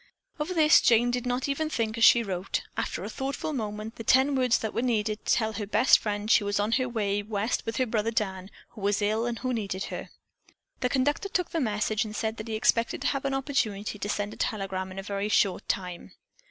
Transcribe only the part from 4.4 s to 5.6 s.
that were needed to tell